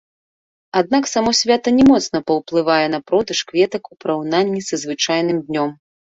Аднак 0.79 1.03
само 1.09 1.33
свята 1.39 1.73
не 1.79 1.83
моцна 1.89 2.21
паўплывае 2.31 2.87
на 2.93 2.99
продаж 3.11 3.39
кветак 3.51 3.83
у 3.91 3.99
параўнанні 4.05 4.61
са 4.69 4.75
звычайным 4.85 5.39
днём. 5.51 5.69